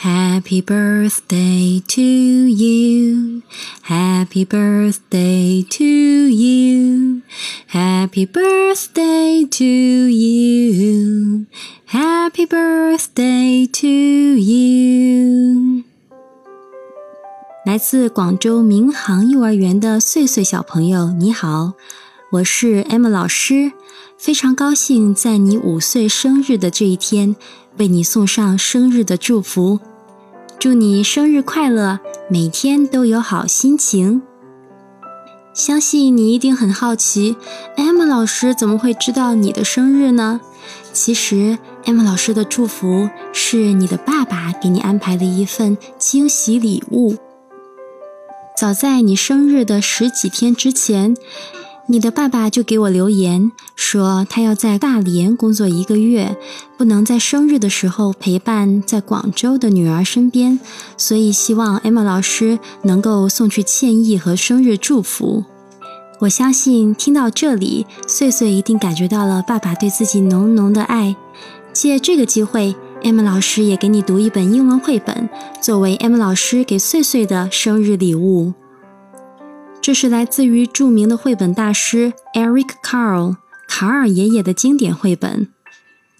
[0.00, 3.42] Happy birthday to you.
[3.82, 7.22] Happy birthday to you.
[7.66, 11.46] Happy birthday to you.
[11.86, 13.88] Happy birthday to
[14.38, 15.82] you.
[17.66, 21.72] 来自广州民航幼儿园的岁岁小朋友，你好，
[22.30, 23.72] 我是 Emma 老师，
[24.16, 27.34] 非常高兴在你五岁生日的这一天，
[27.78, 29.80] 为你送上生日的祝福。
[30.58, 34.22] 祝你生日快乐，每天都有好心情。
[35.54, 37.36] 相信你一定很好奇
[37.76, 40.40] ，Emma 老师怎么会知道你的生日呢？
[40.92, 47.16] 其实，Emma 老师的祝福是你的爸爸给你安排的一份惊喜礼物。
[48.56, 51.16] 早在你生日的十几天之前。
[51.90, 56.36] 你的爸爸就给我留言说，他要在大连工作一个月，
[56.76, 60.60] 不能在生日的时候陪伴在广州的女儿身边，
[60.98, 65.44] 所以希望 Emma 老师能够送去歉意和生日祝福。
[66.20, 71.16] 我相信听到这里，岁岁一定感觉到了爸爸对自己浓浓的爱。
[71.72, 75.26] 借这个机会，M 老师也给你读一本英文绘本，
[75.62, 78.52] 作为 M 老师给岁岁的生日礼物。
[79.87, 83.35] 这是来自于着名的绘本大师 Eric Carle
[83.67, 85.49] 卡尔爷爷的经典绘本。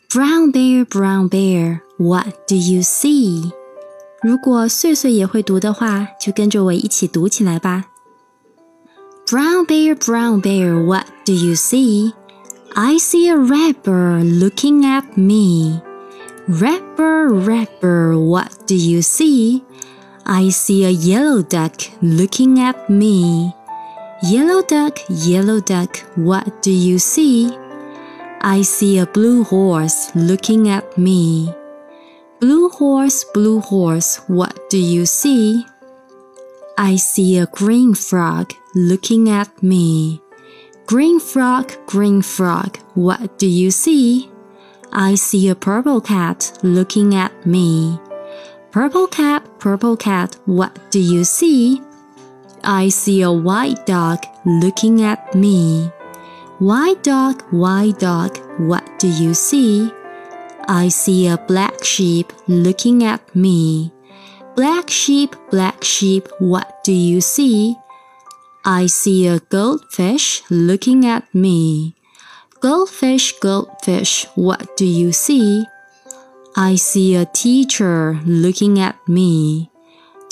[0.09, 3.52] Brown bear, brown bear, what do you see？
[4.21, 7.85] 如果岁岁也会读的话，就跟着我一起读起来吧。
[9.25, 12.13] Brown bear, brown bear, what do you see?
[12.75, 15.81] I see a red bird looking at me.
[16.47, 19.63] Red bird, red bird, what do you see?
[20.25, 23.53] I see a yellow duck looking at me.
[24.20, 27.56] Yellow duck, yellow duck, what do you see?
[28.41, 31.55] I see a blue horse looking at me.
[32.41, 35.64] Blue horse, blue horse, what do you see?
[36.77, 40.20] I see a green frog looking at me.
[40.86, 44.28] Green frog, green frog, what do you see?
[44.92, 48.00] I see a purple cat looking at me.
[48.72, 51.81] Purple cat, purple cat, what do you see?
[52.70, 55.90] I see a white dog looking at me.
[56.58, 59.90] White dog, white dog, what do you see?
[60.68, 63.90] I see a black sheep looking at me.
[64.54, 67.74] Black sheep, black sheep, what do you see?
[68.66, 71.96] I see a goldfish looking at me.
[72.60, 75.64] Goldfish, goldfish, what do you see?
[76.54, 79.70] I see a teacher looking at me.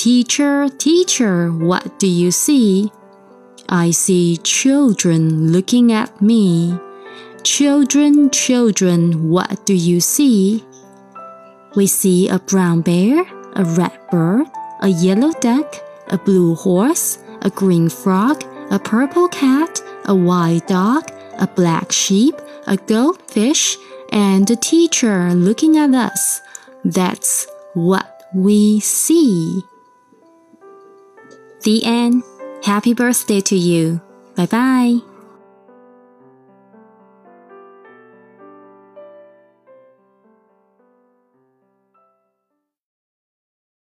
[0.06, 2.92] Teacher, teacher, what do you see?
[3.68, 6.78] I see children looking at me.
[7.42, 10.64] Children, children, what do you see?
[11.74, 14.46] We see a brown bear, a red bird,
[14.80, 15.74] a yellow duck,
[16.06, 22.36] a blue horse, a green frog, a purple cat, a white dog, a black sheep,
[22.68, 23.76] a goldfish,
[24.12, 26.42] and a teacher looking at us.
[26.84, 29.64] That's what we see.
[31.66, 32.22] The end.
[32.62, 34.00] Happy birthday to you.
[34.36, 35.15] Bye bye.